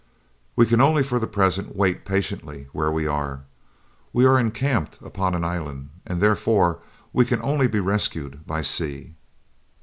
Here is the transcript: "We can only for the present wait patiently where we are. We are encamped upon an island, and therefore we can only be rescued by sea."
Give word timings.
"We 0.55 0.65
can 0.65 0.81
only 0.81 1.03
for 1.03 1.19
the 1.19 1.27
present 1.27 1.75
wait 1.75 2.05
patiently 2.05 2.67
where 2.71 2.91
we 2.91 3.05
are. 3.05 3.41
We 4.13 4.25
are 4.25 4.39
encamped 4.39 4.97
upon 4.99 5.35
an 5.35 5.43
island, 5.43 5.89
and 6.07 6.19
therefore 6.19 6.79
we 7.13 7.23
can 7.23 7.39
only 7.43 7.67
be 7.67 7.79
rescued 7.79 8.47
by 8.47 8.63
sea." 8.63 9.13